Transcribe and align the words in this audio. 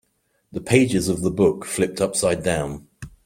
The 0.51 0.61
pages 0.61 1.09
of 1.09 1.21
the 1.21 1.29
book 1.29 1.63
flipped 1.63 2.01
upside 2.01 2.41
down. 2.41 2.87